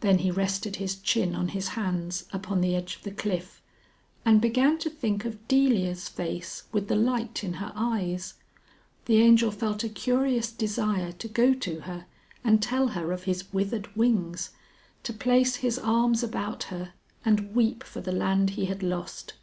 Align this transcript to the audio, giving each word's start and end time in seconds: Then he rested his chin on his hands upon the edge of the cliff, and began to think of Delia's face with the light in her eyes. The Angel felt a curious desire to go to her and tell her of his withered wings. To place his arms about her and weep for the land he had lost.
Then 0.00 0.18
he 0.18 0.32
rested 0.32 0.74
his 0.82 0.96
chin 0.96 1.36
on 1.36 1.46
his 1.54 1.68
hands 1.78 2.24
upon 2.32 2.60
the 2.60 2.74
edge 2.74 2.96
of 2.96 3.02
the 3.04 3.12
cliff, 3.12 3.62
and 4.24 4.40
began 4.40 4.78
to 4.78 4.90
think 4.90 5.24
of 5.24 5.46
Delia's 5.46 6.08
face 6.08 6.64
with 6.72 6.88
the 6.88 6.96
light 6.96 7.44
in 7.44 7.52
her 7.62 7.70
eyes. 7.76 8.34
The 9.04 9.22
Angel 9.22 9.52
felt 9.52 9.84
a 9.84 9.88
curious 9.88 10.50
desire 10.50 11.12
to 11.12 11.28
go 11.28 11.54
to 11.54 11.82
her 11.82 12.06
and 12.42 12.60
tell 12.60 12.88
her 12.98 13.12
of 13.12 13.22
his 13.30 13.52
withered 13.52 13.94
wings. 13.94 14.50
To 15.04 15.12
place 15.12 15.54
his 15.54 15.78
arms 15.78 16.24
about 16.24 16.64
her 16.64 16.92
and 17.24 17.54
weep 17.54 17.84
for 17.84 18.00
the 18.00 18.10
land 18.10 18.50
he 18.58 18.64
had 18.64 18.82
lost. 18.82 19.34